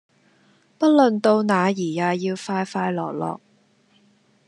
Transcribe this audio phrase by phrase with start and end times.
[0.79, 3.39] 不論到那兒也要快快樂樂